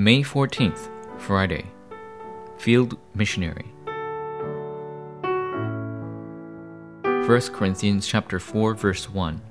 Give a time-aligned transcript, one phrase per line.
[0.00, 1.66] May 14th, Friday.
[2.56, 3.66] Field Missionary.
[7.02, 9.42] 1 Corinthians chapter 4 verse 1.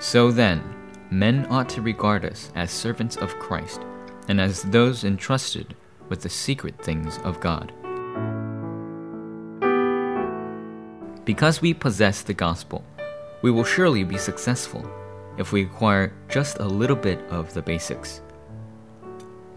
[0.00, 0.62] So then,
[1.10, 3.80] men ought to regard us as servants of Christ
[4.28, 5.74] and as those entrusted
[6.10, 7.72] with the secret things of God.
[11.24, 12.84] Because we possess the gospel,
[13.40, 14.86] we will surely be successful
[15.38, 18.20] if we acquire just a little bit of the basics.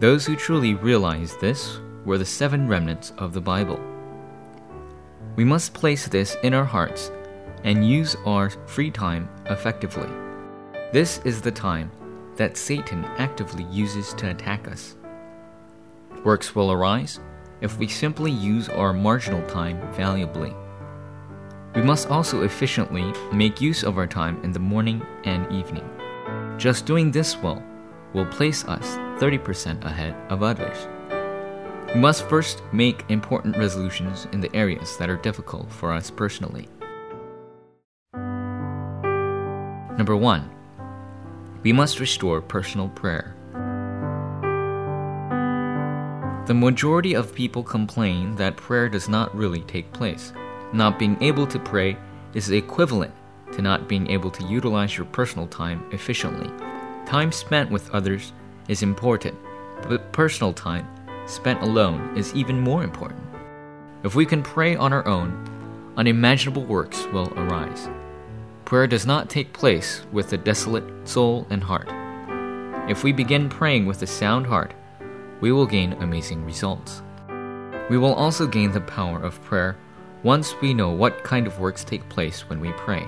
[0.02, 3.80] Those who truly realized this were the seven remnants of the Bible.
[5.36, 7.12] We must place this in our hearts
[7.62, 10.08] and use our free time effectively.
[10.92, 11.88] This is the time
[12.34, 14.96] that Satan actively uses to attack us.
[16.24, 17.20] Works will arise
[17.60, 20.52] if we simply use our marginal time valuably.
[21.76, 25.88] We must also efficiently make use of our time in the morning and evening.
[26.58, 27.62] Just doing this well
[28.14, 30.88] will place us 30% ahead of others.
[31.94, 36.68] We must first make important resolutions in the areas that are difficult for us personally.
[39.96, 40.50] Number 1.
[41.62, 43.36] We must restore personal prayer.
[46.46, 50.32] The majority of people complain that prayer does not really take place.
[50.72, 51.96] Not being able to pray
[52.34, 53.14] is equivalent
[53.52, 56.50] to not being able to utilize your personal time efficiently.
[57.06, 58.32] Time spent with others
[58.68, 59.36] is important,
[59.88, 60.86] but personal time
[61.26, 63.20] spent alone is even more important.
[64.04, 65.48] If we can pray on our own,
[65.96, 67.88] unimaginable works will arise.
[68.64, 71.88] Prayer does not take place with a desolate soul and heart.
[72.90, 74.74] If we begin praying with a sound heart,
[75.40, 77.02] we will gain amazing results.
[77.90, 79.76] We will also gain the power of prayer
[80.22, 83.06] once we know what kind of works take place when we pray.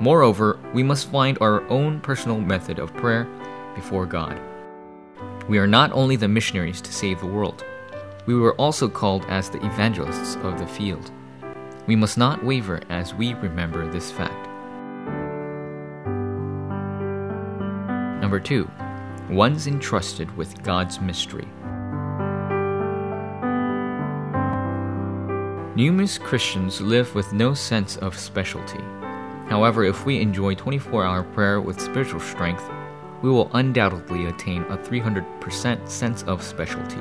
[0.00, 3.28] Moreover, we must find our own personal method of prayer
[3.80, 4.38] before God.
[5.48, 7.64] We are not only the missionaries to save the world,
[8.26, 11.10] we were also called as the evangelists of the field.
[11.86, 14.46] We must not waver as we remember this fact.
[18.20, 18.70] Number two,
[19.30, 21.48] one's entrusted with God's mystery.
[25.74, 28.84] Numerous Christians live with no sense of specialty.
[29.48, 32.62] However, if we enjoy 24 hour prayer with spiritual strength,
[33.22, 37.00] we will undoubtedly attain a 300% sense of specialty.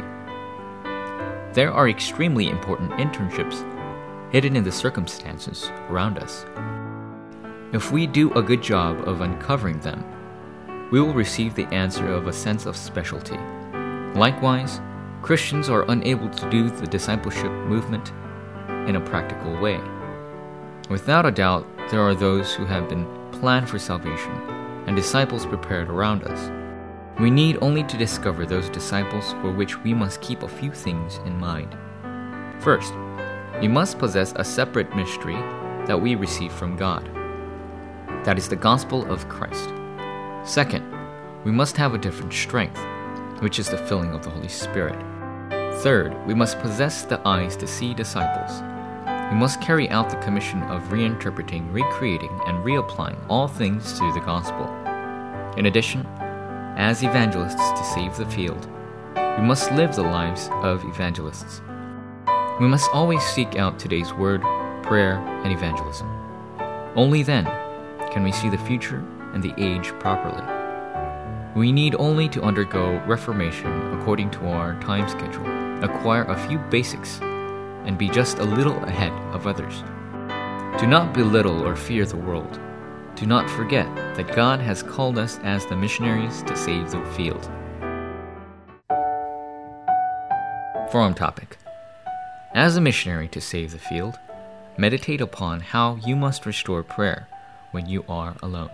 [1.53, 3.65] There are extremely important internships
[4.31, 6.45] hidden in the circumstances around us.
[7.73, 10.03] If we do a good job of uncovering them,
[10.91, 13.37] we will receive the answer of a sense of specialty.
[14.15, 14.81] Likewise,
[15.21, 18.11] Christians are unable to do the discipleship movement
[18.87, 19.79] in a practical way.
[20.89, 24.31] Without a doubt, there are those who have been planned for salvation
[24.89, 26.51] and disciples prepared around us.
[27.19, 31.17] We need only to discover those disciples for which we must keep a few things
[31.27, 31.77] in mind.
[32.59, 32.95] First,
[33.61, 35.35] we must possess a separate mystery
[35.85, 37.05] that we receive from God.
[38.25, 39.69] That is the gospel of Christ.
[40.43, 40.83] Second,
[41.43, 42.83] we must have a different strength,
[43.41, 44.97] which is the filling of the Holy Spirit.
[45.83, 48.63] Third, we must possess the eyes to see disciples.
[49.29, 54.21] We must carry out the commission of reinterpreting, recreating, and reapplying all things to the
[54.21, 54.65] gospel.
[55.55, 56.05] In addition,
[56.77, 58.67] as evangelists to save the field,
[59.15, 61.61] we must live the lives of evangelists.
[62.59, 64.41] We must always seek out today's word,
[64.81, 66.07] prayer, and evangelism.
[66.95, 67.45] Only then
[68.11, 70.43] can we see the future and the age properly.
[71.55, 75.45] We need only to undergo reformation according to our time schedule
[75.83, 77.19] acquire a few basics,
[77.85, 79.83] and be just a little ahead of others.
[80.79, 82.59] Do not belittle or fear the world.
[83.15, 87.49] Do not forget that God has called us as the missionaries to save the field.
[90.91, 91.57] Forum topic
[92.53, 94.17] As a missionary to save the field,
[94.77, 97.27] meditate upon how you must restore prayer
[97.71, 98.71] when you are alone.